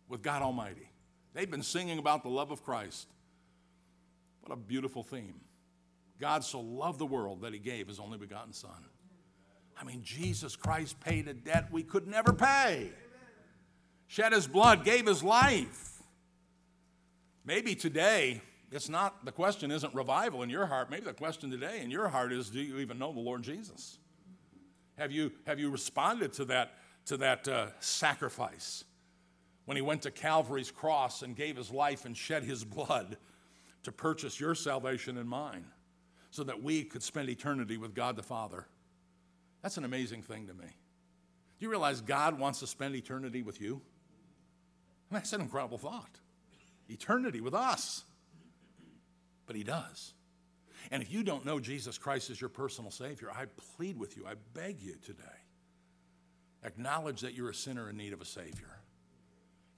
[0.09, 0.91] with God Almighty.
[1.35, 3.07] They've been singing about the love of Christ.
[4.41, 5.41] What a beautiful theme.
[6.19, 8.71] God so loved the world that he gave his only begotten Son.
[9.81, 12.91] I mean, Jesus Christ paid a debt we could never pay,
[14.07, 16.03] shed his blood, gave his life.
[17.45, 20.91] Maybe today, it's not, the question isn't revival in your heart.
[20.91, 23.99] Maybe the question today in your heart is do you even know the Lord Jesus?
[24.97, 26.75] Have you, have you responded to that,
[27.07, 28.85] to that uh, sacrifice
[29.65, 33.17] when he went to Calvary's cross and gave his life and shed his blood
[33.83, 35.65] to purchase your salvation and mine
[36.31, 38.67] so that we could spend eternity with God the Father?
[39.63, 40.67] That's an amazing thing to me.
[40.67, 43.81] Do you realize God wants to spend eternity with you?
[45.11, 46.19] I mean, that's an incredible thought.
[46.89, 48.05] Eternity with us.
[49.47, 50.15] But He does.
[50.91, 53.47] And if you don't know Jesus Christ as your personal Savior, I
[53.77, 55.23] plead with you, I beg you today,
[56.65, 58.81] acknowledge that you're a sinner in need of a Savior.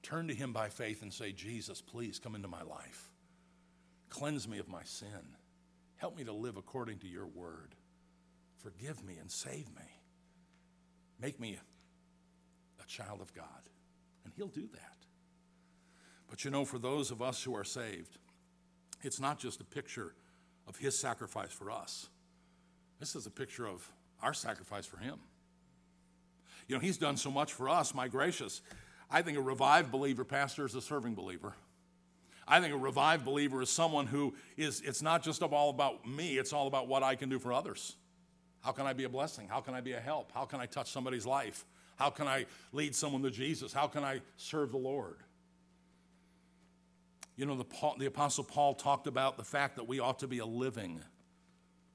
[0.02, 3.10] Turn to Him by faith and say, Jesus, please come into my life.
[4.08, 5.36] Cleanse me of my sin.
[5.96, 7.74] Help me to live according to your word.
[8.64, 10.00] Forgive me and save me.
[11.20, 11.59] Make me
[12.83, 13.44] a child of God.
[14.24, 14.96] And He'll do that.
[16.31, 18.16] But you know, for those of us who are saved,
[19.03, 20.14] it's not just a picture
[20.66, 22.09] of His sacrifice for us,
[22.98, 23.87] this is a picture of
[24.22, 25.18] our sacrifice for Him.
[26.66, 28.62] You know, He's done so much for us, my gracious.
[29.11, 31.53] I think a revived believer, pastor, is a serving believer.
[32.48, 36.38] I think a revived believer is someone who is, it's not just all about me,
[36.38, 37.96] it's all about what I can do for others.
[38.64, 39.46] How can I be a blessing?
[39.46, 40.33] How can I be a help?
[40.33, 41.66] How can I touch somebody's life?
[41.96, 43.74] How can I lead someone to Jesus?
[43.74, 45.18] How can I serve the Lord?
[47.37, 50.27] You know, the, Paul, the Apostle Paul talked about the fact that we ought to
[50.27, 51.00] be a living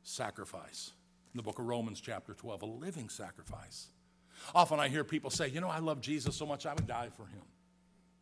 [0.04, 0.92] sacrifice
[1.34, 3.88] in the book of Romans, chapter 12, a living sacrifice.
[4.54, 7.10] Often I hear people say, You know, I love Jesus so much I would die
[7.18, 7.42] for him.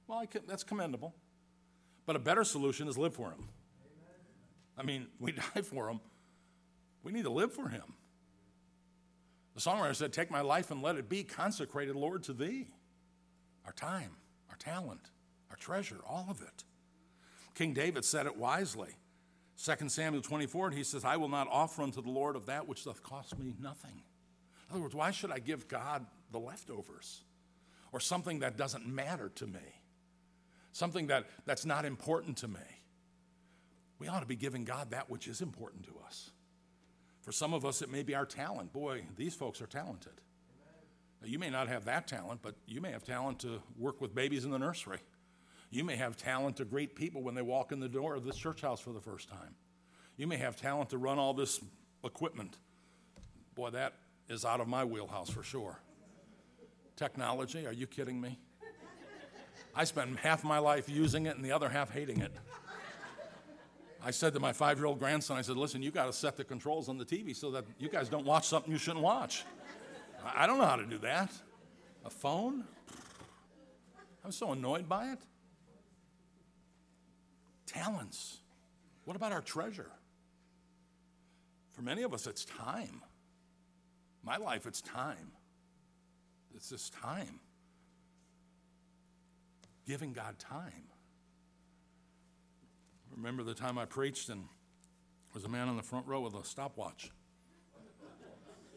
[0.08, 1.14] Well, can, that's commendable.
[2.06, 3.50] But a better solution is live for him.
[4.78, 6.00] I mean, we die for him,
[7.04, 7.94] we need to live for him.
[9.58, 12.68] The songwriter said, Take my life and let it be consecrated, Lord, to thee.
[13.66, 14.12] Our time,
[14.52, 15.10] our talent,
[15.50, 16.64] our treasure, all of it.
[17.56, 18.92] King David said it wisely.
[19.66, 22.84] 2 Samuel 24, he says, I will not offer unto the Lord of that which
[22.84, 24.04] doth cost me nothing.
[24.70, 27.24] In other words, why should I give God the leftovers
[27.92, 29.82] or something that doesn't matter to me?
[30.72, 32.60] Something that, that's not important to me.
[33.98, 36.30] We ought to be giving God that which is important to us.
[37.28, 38.72] For some of us, it may be our talent.
[38.72, 40.14] Boy, these folks are talented.
[41.22, 44.16] Now, you may not have that talent, but you may have talent to work with
[44.16, 45.00] babies in the nursery.
[45.70, 48.38] You may have talent to greet people when they walk in the door of this
[48.38, 49.56] church house for the first time.
[50.16, 51.60] You may have talent to run all this
[52.02, 52.56] equipment.
[53.56, 53.96] Boy, that
[54.30, 55.82] is out of my wheelhouse for sure.
[56.96, 58.40] Technology, are you kidding me?
[59.76, 62.32] I spend half my life using it and the other half hating it.
[64.08, 66.38] I said to my five year old grandson, I said, listen, you got to set
[66.38, 69.44] the controls on the TV so that you guys don't watch something you shouldn't watch.
[70.34, 71.30] I don't know how to do that.
[72.06, 72.64] A phone?
[74.24, 75.20] I'm so annoyed by it.
[77.66, 78.38] Talents.
[79.04, 79.92] What about our treasure?
[81.74, 83.02] For many of us, it's time.
[84.24, 85.34] My life, it's time.
[86.56, 87.42] It's this time.
[89.86, 90.88] Giving God time.
[93.18, 96.36] Remember the time I preached and there was a man in the front row with
[96.36, 97.10] a stopwatch.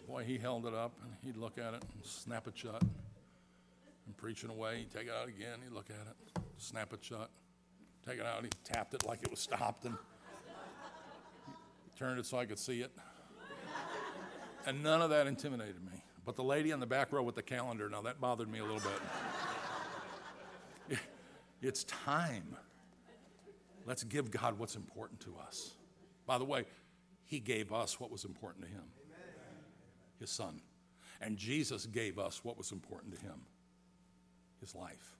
[0.08, 2.80] Boy, he held it up and he'd look at it and snap it shut.
[2.80, 6.16] And preaching away, he'd take it out again, he'd look at it,
[6.56, 7.28] snap it shut.
[8.06, 8.42] Take it out.
[8.42, 9.94] He tapped it like it was stopped and
[11.98, 12.90] turned it so I could see it.
[14.66, 16.02] And none of that intimidated me.
[16.24, 18.64] But the lady in the back row with the calendar, now that bothered me a
[18.64, 18.80] little
[20.88, 20.98] bit.
[21.62, 22.56] It's time.
[23.86, 25.74] Let's give God what's important to us.
[26.26, 26.64] By the way,
[27.24, 28.84] He gave us what was important to Him
[30.18, 30.60] His Son.
[31.20, 33.42] And Jesus gave us what was important to Him
[34.60, 35.16] His life.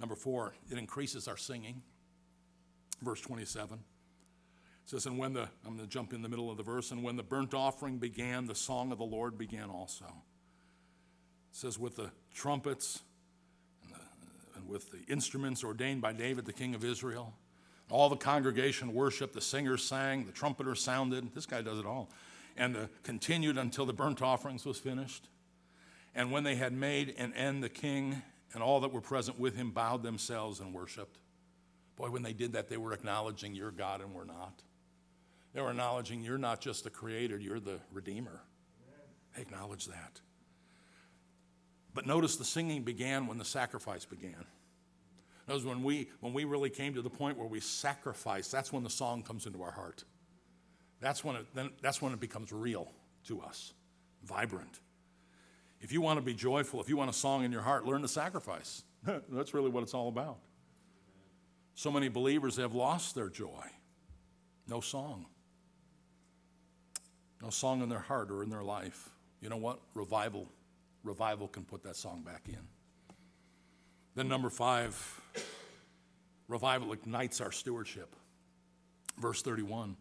[0.00, 1.82] Number four, it increases our singing.
[3.02, 3.78] Verse 27
[4.84, 6.90] it says, And when the, I'm going to jump in the middle of the verse,
[6.90, 10.06] and when the burnt offering began, the song of the Lord began also.
[10.06, 13.00] It says, With the trumpets
[14.72, 17.34] with the instruments ordained by David, the king of Israel,
[17.90, 21.34] all the congregation worshiped, the singers sang, the trumpeter sounded.
[21.34, 22.08] This guy does it all.
[22.56, 25.28] And the, continued until the burnt offerings was finished.
[26.14, 28.22] And when they had made an end, the king
[28.54, 31.18] and all that were present with him bowed themselves and worshiped.
[31.96, 34.62] Boy, when they did that, they were acknowledging you're God and we're not.
[35.52, 38.40] They were acknowledging you're not just the creator, you're the redeemer.
[39.36, 40.20] They acknowledge that.
[41.94, 44.46] But notice the singing began when the sacrifice began.
[45.48, 48.84] Notice when we, when we really came to the point where we sacrifice, that's when
[48.84, 50.04] the song comes into our heart.
[51.00, 52.92] That's when it, then, that's when it becomes real
[53.26, 53.74] to us,
[54.24, 54.80] vibrant.
[55.80, 58.02] If you want to be joyful, if you want a song in your heart, learn
[58.02, 58.84] to sacrifice.
[59.30, 60.38] That's really what it's all about.
[61.74, 63.64] So many believers have lost their joy.
[64.68, 65.26] No song.
[67.42, 69.10] No song in their heart or in their life.
[69.40, 69.80] You know what?
[69.94, 70.48] Revival.
[71.02, 72.60] Revival can put that song back in.
[74.14, 75.20] Then, number five,
[76.48, 78.14] revival ignites our stewardship.
[79.18, 79.96] Verse 31.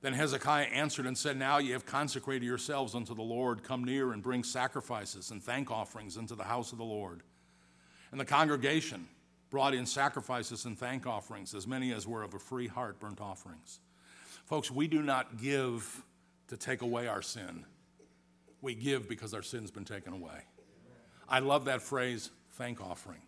[0.00, 3.62] Then Hezekiah answered and said, Now ye have consecrated yourselves unto the Lord.
[3.62, 7.22] Come near and bring sacrifices and thank offerings into the house of the Lord.
[8.10, 9.06] And the congregation
[9.48, 13.20] brought in sacrifices and thank offerings, as many as were of a free heart, burnt
[13.20, 13.80] offerings.
[14.46, 16.02] Folks, we do not give
[16.48, 17.64] to take away our sin.
[18.60, 20.46] We give because our sin's been taken away.
[21.28, 23.20] I love that phrase, thank offering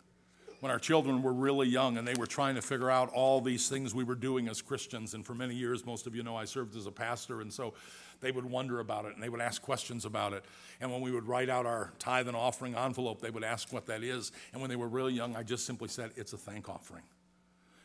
[0.60, 3.68] when our children were really young and they were trying to figure out all these
[3.68, 5.14] things we were doing as Christians.
[5.14, 7.74] And for many years, most of you know I served as a pastor, and so
[8.20, 10.44] they would wonder about it and they would ask questions about it.
[10.80, 13.86] And when we would write out our tithe and offering envelope, they would ask what
[13.86, 14.32] that is.
[14.52, 17.04] And when they were really young, I just simply said, It's a thank offering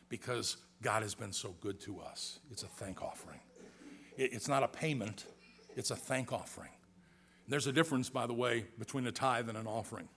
[0.08, 2.40] because God has been so good to us.
[2.50, 3.40] It's a thank offering.
[4.16, 5.26] It's not a payment,
[5.76, 6.70] it's a thank offering.
[7.48, 10.08] There's a difference, by the way, between a tithe and an offering.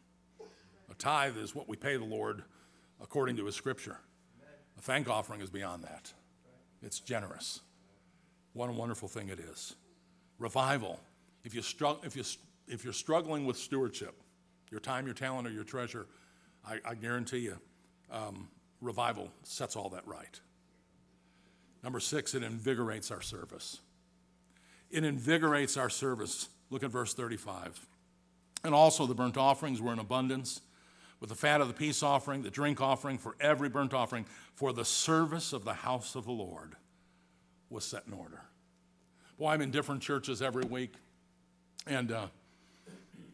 [0.93, 2.43] A tithe is what we pay the Lord
[3.01, 3.97] according to his scripture.
[4.77, 6.13] A thank offering is beyond that.
[6.83, 7.61] It's generous.
[8.53, 9.73] What a wonderful thing it is.
[10.37, 10.99] Revival.
[11.43, 12.23] If, you stru- if, you,
[12.67, 14.13] if you're struggling with stewardship,
[14.69, 16.05] your time, your talent, or your treasure,
[16.63, 17.57] I, I guarantee you,
[18.11, 18.47] um,
[18.79, 20.39] revival sets all that right.
[21.83, 23.79] Number six, it invigorates our service.
[24.91, 26.49] It invigorates our service.
[26.69, 27.83] Look at verse 35.
[28.63, 30.61] And also the burnt offerings were in abundance
[31.23, 34.73] with the fat of the peace offering, the drink offering, for every burnt offering, for
[34.73, 36.75] the service of the house of the Lord
[37.69, 38.41] was set in order.
[39.39, 40.95] Boy, I'm in different churches every week,
[41.87, 42.27] and uh,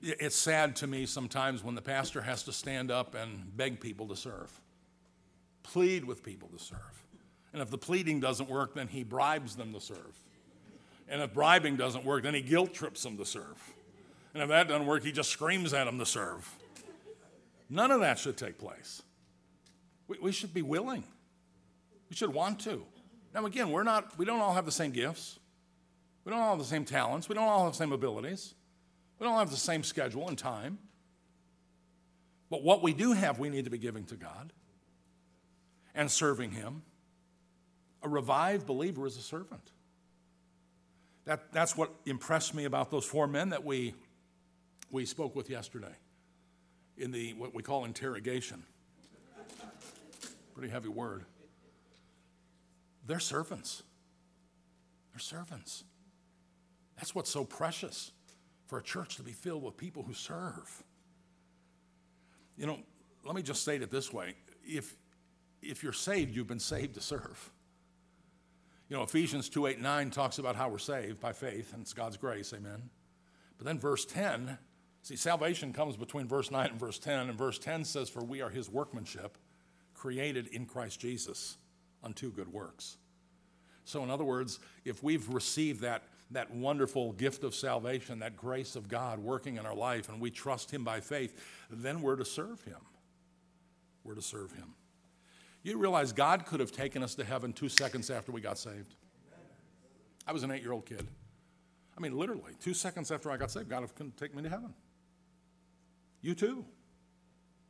[0.04, 4.08] it's sad to me sometimes when the pastor has to stand up and beg people
[4.10, 4.52] to serve,
[5.64, 7.04] plead with people to serve.
[7.54, 10.16] And if the pleading doesn't work, then he bribes them to serve.
[11.08, 13.58] And if bribing doesn't work, then he guilt trips them to serve.
[14.36, 16.48] And if that doesn't work, he just screams at them to serve.
[17.70, 19.04] None of that should take place.
[20.08, 21.04] We, we should be willing.
[22.10, 22.84] We should want to.
[23.34, 25.38] Now, again, we're not, we don't all have the same gifts.
[26.26, 27.30] We don't all have the same talents.
[27.30, 28.56] We don't all have the same abilities.
[29.20, 30.80] We don't all have the same schedule and time.
[32.50, 34.52] But what we do have, we need to be giving to God
[35.94, 36.82] and serving Him.
[38.02, 39.72] A revived believer is a servant.
[41.26, 43.94] That, that's what impressed me about those four men that we,
[44.90, 45.94] we spoke with yesterday
[47.00, 48.64] in the what we call interrogation.
[50.54, 51.24] Pretty heavy word.
[53.08, 53.82] They're servants.
[55.12, 55.86] They're servants.
[56.98, 58.12] That's what's so precious
[58.68, 60.84] for a church to be filled with people who serve.
[62.58, 62.78] You know,
[63.26, 64.36] let me just state it this way.
[64.64, 64.96] If,
[65.62, 67.52] if you're saved, you've been saved to serve.
[68.90, 71.94] You know, Ephesians 2 8 9 talks about how we're saved by faith, and it's
[71.94, 72.90] God's grace, amen.
[73.58, 74.58] But then verse 10
[75.02, 78.42] See, salvation comes between verse 9 and verse 10, and verse 10 says, For we
[78.42, 79.38] are his workmanship,
[79.94, 81.58] created in Christ Jesus
[82.04, 82.98] unto good works.
[83.86, 88.76] So, in other words, if we've received that, that wonderful gift of salvation, that grace
[88.76, 91.34] of God working in our life, and we trust him by faith,
[91.72, 92.80] then we're to serve him.
[94.04, 94.76] We're to serve him.
[95.64, 98.96] You realize God could have taken us to heaven two seconds after we got saved?
[100.28, 101.08] I was an eight year old kid.
[101.98, 104.74] I mean, literally, two seconds after I got saved, God could take me to heaven.
[106.22, 106.66] You too.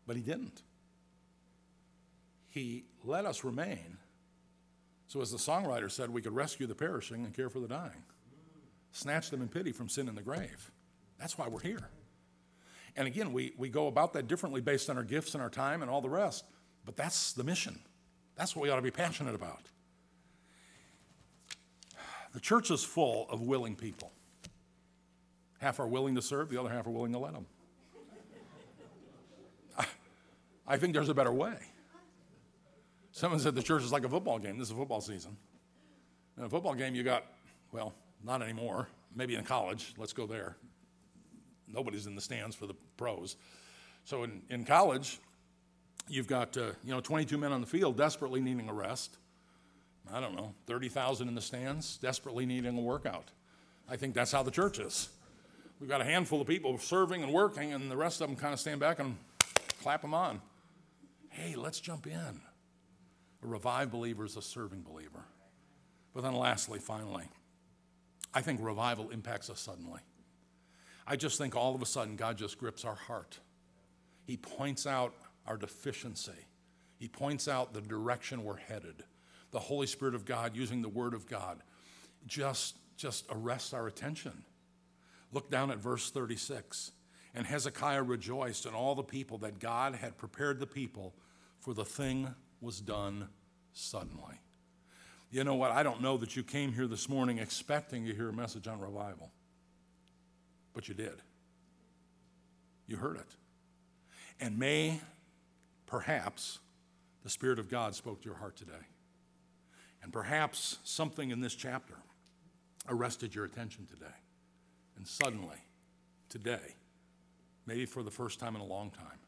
[0.08, 0.62] But He didn't.
[2.50, 3.98] He let us remain.
[5.08, 8.04] So, as the songwriter said, we could rescue the perishing and care for the dying,
[8.92, 10.72] snatch them in pity from sin and the grave.
[11.20, 11.90] That's why we're here.
[12.96, 15.82] And again, we, we go about that differently based on our gifts and our time
[15.82, 16.46] and all the rest,
[16.86, 17.80] but that's the mission.
[18.36, 19.62] That's what we ought to be passionate about.
[22.34, 24.12] The church is full of willing people.
[25.60, 27.46] Half are willing to serve, the other half are willing to let them.
[30.70, 31.58] I think there's a better way.
[33.12, 34.60] Someone said the church is like a football game.
[34.60, 35.36] This is a football season.
[36.38, 37.26] In a football game, you got,
[37.72, 37.94] well,
[38.24, 38.88] not anymore.
[39.16, 39.96] Maybe in college.
[39.98, 40.56] Let's go there.
[41.68, 43.36] Nobody's in the stands for the pros.
[44.06, 45.20] So in, in college,
[46.08, 49.18] you've got, uh, you know, 22 men on the field desperately needing a rest.
[50.14, 53.32] I don't know, 30,000 in the stands desperately needing a workout.
[53.90, 55.10] I think that's how the church is.
[55.80, 58.54] We've got a handful of people serving and working, and the rest of them kind
[58.54, 59.18] of stand back and
[59.82, 60.42] clap them on.
[61.40, 62.42] Hey, let's jump in.
[63.44, 65.24] A revived believer is a serving believer.
[66.14, 67.30] But then, lastly, finally,
[68.34, 70.02] I think revival impacts us suddenly.
[71.08, 73.40] I just think all of a sudden God just grips our heart.
[74.26, 75.14] He points out
[75.48, 76.46] our deficiency,
[76.98, 79.04] He points out the direction we're headed.
[79.52, 81.64] The Holy Spirit of God, using the Word of God,
[82.28, 84.44] just, just arrests our attention.
[85.32, 86.92] Look down at verse 36.
[87.34, 91.16] And Hezekiah rejoiced, and all the people that God had prepared the people,
[91.60, 93.28] for the thing was done
[93.74, 94.40] suddenly.
[95.32, 95.72] You know what?
[95.72, 98.80] I don't know that you came here this morning expecting to hear a message on
[98.80, 99.32] revival,
[100.74, 101.22] but you did.
[102.88, 103.36] You heard it.
[104.40, 105.00] And may,
[105.86, 106.60] perhaps,
[107.24, 108.88] the Spirit of God spoke to your heart today.
[110.02, 111.96] And perhaps something in this chapter
[112.88, 114.16] arrested your attention today.
[114.98, 115.58] And suddenly,
[116.30, 116.76] today,
[117.68, 119.20] maybe for the first time in a long time,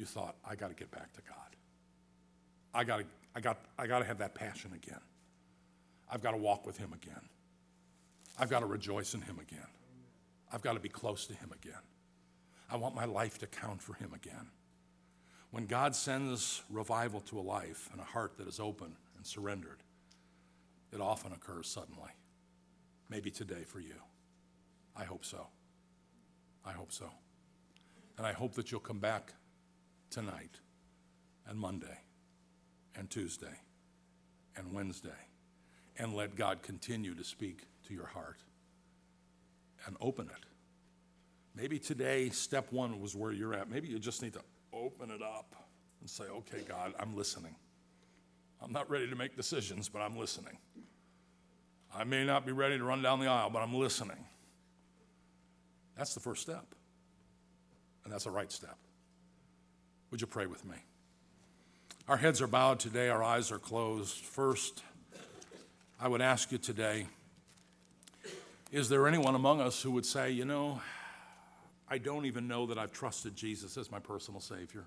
[0.00, 1.56] you thought, I got to get back to God.
[2.74, 5.00] I got to I got, I got to have that passion again.
[6.10, 7.28] I've got to walk with Him again.
[8.38, 9.66] I've got to rejoice in Him again.
[10.52, 11.80] I've got to be close to Him again.
[12.68, 14.48] I want my life to count for Him again.
[15.52, 19.82] When God sends revival to a life and a heart that is open and surrendered,
[20.92, 22.10] it often occurs suddenly.
[23.08, 23.94] Maybe today for you.
[24.96, 25.46] I hope so.
[26.64, 27.10] I hope so.
[28.18, 29.34] And I hope that you'll come back
[30.10, 30.58] tonight
[31.48, 31.98] and Monday
[32.96, 33.60] and Tuesday
[34.56, 35.10] and Wednesday
[35.98, 38.38] and let God continue to speak to your heart
[39.86, 40.44] and open it.
[41.54, 43.70] Maybe today, step one was where you're at.
[43.70, 44.42] Maybe you just need to
[44.72, 45.54] open it up
[46.00, 47.54] and say, okay, God, I'm listening.
[48.62, 50.58] I'm not ready to make decisions, but I'm listening.
[51.94, 54.24] I may not be ready to run down the aisle, but I'm listening.
[55.96, 56.66] That's the first step.
[58.04, 58.78] And that's a right step.
[60.10, 60.76] Would you pray with me?
[62.08, 64.16] Our heads are bowed today, our eyes are closed.
[64.16, 64.82] First,
[66.00, 67.06] I would ask you today
[68.72, 70.80] is there anyone among us who would say, you know,
[71.88, 74.84] I don't even know that I've trusted Jesus as my personal Savior?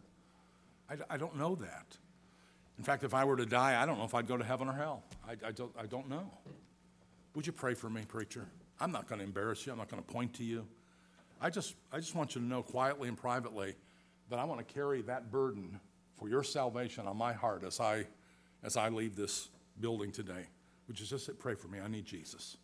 [0.89, 1.85] I, I don't know that.
[2.77, 4.69] In fact, if I were to die, I don't know if I'd go to heaven
[4.69, 5.03] or hell.
[5.27, 6.31] I, I, don't, I don't know.
[7.35, 8.47] Would you pray for me, preacher?
[8.79, 9.73] I'm not going to embarrass you.
[9.73, 10.65] I'm not going to point to you.
[11.41, 13.75] I just, I just want you to know quietly and privately
[14.29, 15.79] that I want to carry that burden
[16.17, 18.05] for your salvation on my heart as I,
[18.63, 19.49] as I leave this
[19.79, 20.47] building today.
[20.87, 21.79] Would you just pray for me?
[21.83, 22.57] I need Jesus.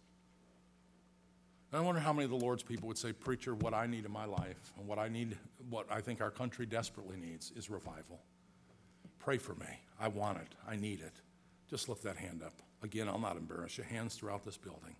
[1.72, 4.06] And I wonder how many of the Lord's people would say, Preacher, what I need
[4.06, 5.38] in my life and what I need,
[5.70, 8.20] what I think our country desperately needs is revival.
[9.20, 9.68] Pray for me.
[10.00, 10.56] I want it.
[10.68, 11.14] I need it.
[11.70, 12.54] Just lift that hand up.
[12.82, 13.84] Again, I'll not embarrass you.
[13.84, 14.96] Hands throughout this building.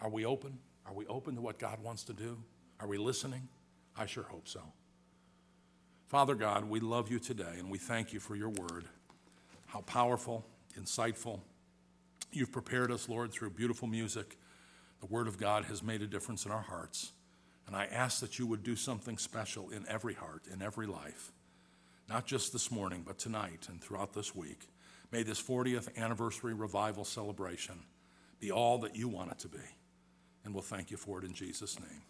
[0.00, 0.58] Are we open?
[0.86, 2.38] Are we open to what God wants to do?
[2.80, 3.48] Are we listening?
[3.96, 4.60] I sure hope so.
[6.08, 8.86] Father God, we love you today and we thank you for your word.
[9.66, 10.42] How powerful,
[10.80, 11.40] insightful.
[12.32, 14.38] You've prepared us, Lord, through beautiful music.
[15.00, 17.12] The word of God has made a difference in our hearts.
[17.66, 21.30] And I ask that you would do something special in every heart, in every life,
[22.08, 24.66] not just this morning, but tonight and throughout this week.
[25.12, 27.80] May this 40th anniversary revival celebration
[28.40, 29.58] be all that you want it to be.
[30.42, 32.00] And we'll thank you for it in Jesus' name.